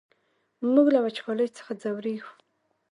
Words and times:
موږ 0.73 0.87
له 0.95 0.99
وچکالۍ 1.05 1.47
څخه 1.57 1.71
ځوريږو! 1.81 2.31